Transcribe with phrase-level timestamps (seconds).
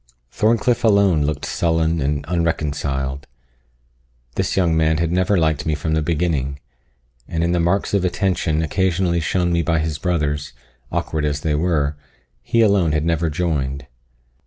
[0.31, 3.27] Thorncliff alone looked sullen and unreconciled.
[4.33, 6.59] This young man had never liked me from the beginning;
[7.27, 10.53] and in the marks of attention occasionally shown me by his brothers,
[10.91, 11.97] awkward as they were,
[12.41, 13.85] he alone had never joined.